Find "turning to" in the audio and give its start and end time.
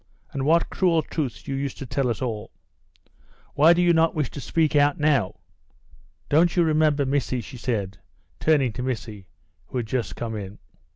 8.39-8.81